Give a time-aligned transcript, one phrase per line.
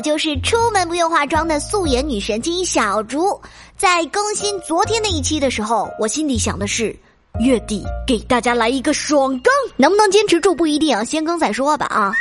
[0.00, 3.40] 就是出门不用化妆的素颜女神经小竹。
[3.76, 6.94] 在更新昨天那一期的时候，我心里想的是，
[7.40, 12.12] 月底给大家来一个爽更，能不能坚持住不一定，先更再说吧啊。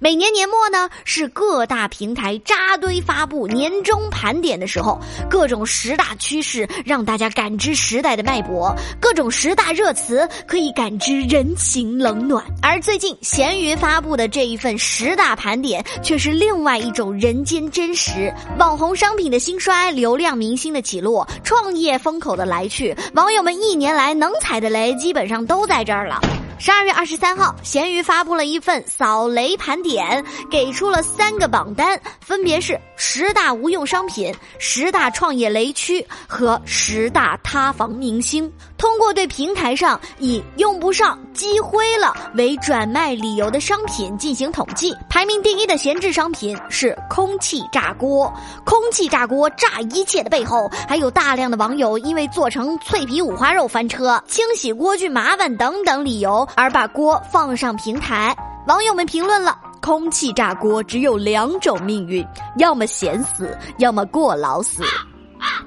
[0.00, 12.44] 每年年末呢，是各大平台扎堆发布年终盘点的时候，各种十大趋势让大家感知时代的脉搏，各种十大热词可以感知人情冷暖。
[12.62, 18.32] 而最近闲鱼发布的这一份十大盘点，却是另外一种人间真实。
[18.56, 26.20] 网红商品的兴衰，流量明星的起落，创业风口的来去，网友们一年来能踩的雷，基本上都在这儿了。
[26.60, 38.52] 十二月二十三号，闲鱼发布了一份扫雷盘点，给出了三个榜单，分别是十大无用商品、十大创业雷区和十大塌房明星。
[38.76, 48.32] 通过对平台上以用不上、积灰了为转卖理由的商品进行统计，排名第一的闲置商品是空气炸锅。
[48.64, 56.47] 空气炸锅炸一切的背后，还有大量的网友因为做成脆皮五花肉翻车、清洗锅具麻烦等等理由。
[56.54, 62.26] 而把锅放上平台，网友们评论了：空气炸锅只有两种命运，
[62.58, 64.82] 要么闲死，要么过劳死。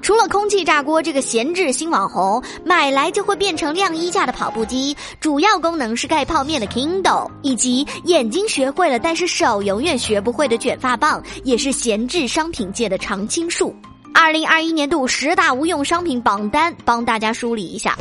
[0.02, 13.74] 除了空气炸锅这个闲置新网红，买来就会变成晾衣架的跑步机，主要功能是盖泡面的 Kindle，以及眼睛学会了但是手永远学不会的卷发棒，也是闲置商品界的常青树。
[14.12, 17.96] 二零二一年度十大无用商品榜单，帮大家梳理一下。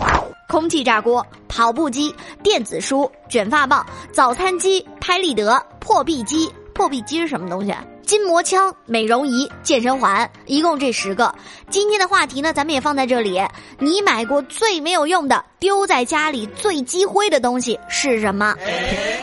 [0.52, 2.14] 空气炸锅、跑步机、
[2.44, 6.52] 电子书、卷发棒、早餐机、拍立得、破壁机。
[6.74, 7.74] 破壁机是什么东西？
[8.06, 11.34] 筋膜枪、美容仪、健身环，一共这十个。
[11.70, 13.42] 今天的话题呢，咱们也放在这里。
[13.80, 18.56] 你买过最没有用的、丢在家里最积灰的东西是什么？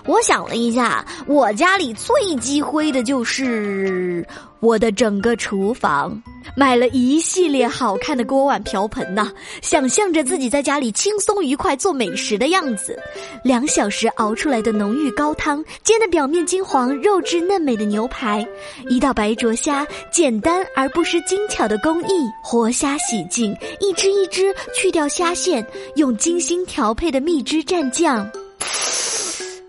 [0.07, 4.25] 我想了一下，我家里最积灰的就是
[4.61, 6.23] 我的整个厨房。
[6.57, 12.99] 买了一系列好看的锅碗瓢盆呐，想象着自己在家里轻松愉快做美食的样子。
[13.45, 18.47] 两小时熬出来的浓郁高汤，煎的表面金黄、肉质嫩美的牛排，
[18.89, 22.27] 一道白灼虾，简单而不失精巧的工艺。
[22.43, 25.65] 活虾洗净，一只一只去掉虾线，
[25.97, 28.31] 用精心调配的蜜汁蘸酱。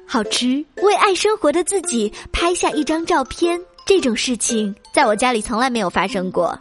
[0.06, 0.62] 好吃！
[0.81, 3.58] 为爱生活的自己拍下一张照片，
[3.89, 6.55] 这种事情在我家里从来没有发生过。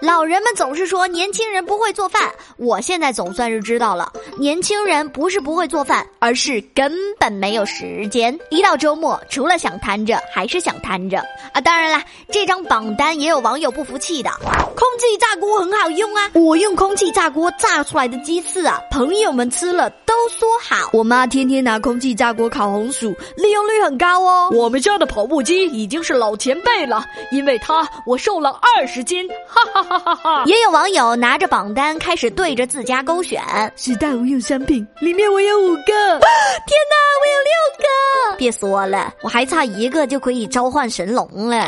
[0.00, 8.36] 老人们总是说年轻人不会做饭，我现在总算是知道了，年轻人不是不会做饭，而是根本没有时间。
[8.50, 11.20] 一到周末，除了想瘫着，还是想瘫着
[11.52, 11.60] 啊！
[11.60, 14.28] 当然了，这张榜单也有网友不服气的。
[14.42, 20.90] 空气炸锅很好用啊，我用空气炸锅炸出来的鸡翅啊，朋友们吃了都说好。
[20.92, 24.50] 我妈天天拿空气炸锅烤红薯，利用率很高哦。
[24.52, 30.44] 我们家的跑步机已经是老前辈了，因为他我瘦了二十斤，哈哈哈哈哈。
[30.46, 33.40] 也有网友拿着榜单开始对着自家勾选，
[33.76, 38.36] 十大无用商品里面我有五个，天哪，我有六个！
[38.36, 41.66] 别说了，我还差一个就可以召唤神龙了。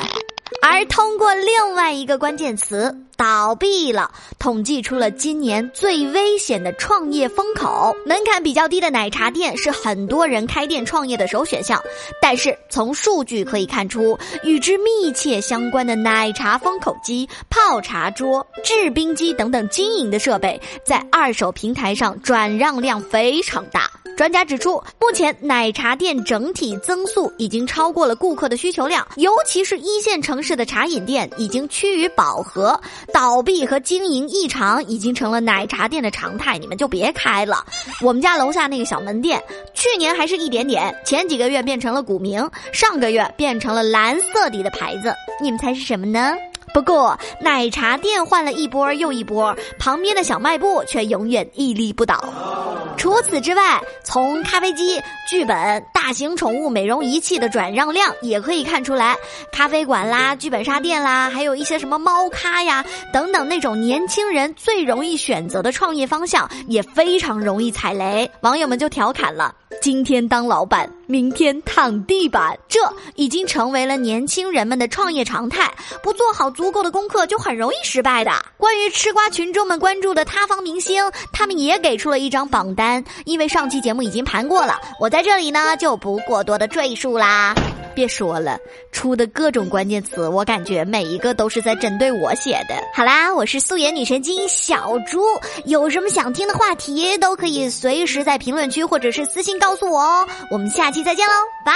[0.67, 4.11] 而通过另外一个关键词“倒闭了”，
[4.41, 7.95] 统计出了今年最危险的创业风口。
[8.07, 11.79] 门槛比较低的奶茶店是很多人开店创业的首选项，
[12.19, 23.91] 但是从数据可以看出，与之密切相关的奶茶封口机、泡茶桌、制冰机等等经营的设备，在二手平台上转让量非常大。
[24.17, 32.81] 专家指出，目前奶茶店整体增速已经超过了顾客的需求量，尤其是一线城市的茶饮店已经趋于饱和，
[33.13, 36.57] 倒闭和经营异常已经成了奶茶店的常态。
[36.59, 37.65] 你们就别开了。
[38.01, 39.43] 我们家楼下那个小门店，
[39.75, 45.13] 去年还是一点点，前几个月变成了古茗，上个月变成了蓝色底的牌子。
[45.43, 46.35] 你们猜是什么呢？
[46.73, 52.64] 不过，奶茶店换了一波又一波，旁边的小卖部却永远屹立不倒。
[53.05, 54.99] 除此之外，从咖啡机、
[55.29, 59.15] 剧本、大型宠物美容仪器的转让量也可以看出来，
[59.53, 62.83] 咖啡馆啦、剧本杀店啦，还有一些什么猫咖呀
[63.13, 68.31] 等等那种年轻人最容易选择的创业方向，也非常容易踩雷。
[68.41, 69.55] 网友们就调侃了。
[69.83, 72.81] 今天当老板，明天躺地板，这
[73.15, 75.73] 已经成为了年轻人们的创业常态。
[76.03, 78.31] 不做好足够的功课，就很容易失败的。
[78.57, 81.03] 关于吃瓜群众们关注的塌方明星，
[81.33, 83.05] 他们也给出了一张榜单。
[83.25, 87.55] 因为上期节目已经盘过了，我在这里呢就不过多的赘述啦。
[87.95, 88.59] 别说了，
[88.93, 92.75] 出的各种关键词，我感觉每一个都是在针对我写的。
[92.95, 95.23] 好啦，我是素颜女神经小猪，
[95.65, 100.27] 有什么想听的话题，都可以随时在评论区或者是私信告诉我哦。
[100.51, 101.33] 我们下期再见喽，
[101.65, 101.73] 拜。